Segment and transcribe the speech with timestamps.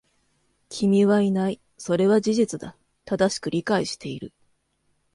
[0.69, 1.61] 君はいない。
[1.77, 2.75] それは事実だ。
[3.05, 4.33] 正しく理解している。